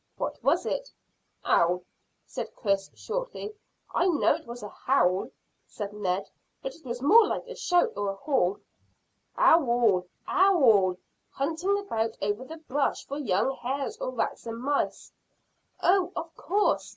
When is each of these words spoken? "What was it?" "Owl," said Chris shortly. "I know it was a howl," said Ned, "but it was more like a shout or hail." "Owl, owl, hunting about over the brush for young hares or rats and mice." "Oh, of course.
"What 0.17 0.43
was 0.43 0.65
it?" 0.65 0.89
"Owl," 1.45 1.83
said 2.25 2.55
Chris 2.55 2.89
shortly. 2.95 3.53
"I 3.93 4.07
know 4.07 4.33
it 4.33 4.47
was 4.47 4.63
a 4.63 4.69
howl," 4.69 5.29
said 5.67 5.93
Ned, 5.93 6.27
"but 6.63 6.73
it 6.73 6.83
was 6.83 7.03
more 7.03 7.27
like 7.27 7.45
a 7.45 7.53
shout 7.53 7.93
or 7.95 8.17
hail." 8.25 8.59
"Owl, 9.37 10.07
owl, 10.27 10.95
hunting 11.29 11.77
about 11.77 12.17
over 12.19 12.43
the 12.43 12.57
brush 12.57 13.05
for 13.05 13.19
young 13.19 13.53
hares 13.57 13.95
or 13.99 14.09
rats 14.09 14.47
and 14.47 14.57
mice." 14.59 15.11
"Oh, 15.83 16.11
of 16.15 16.35
course. 16.35 16.89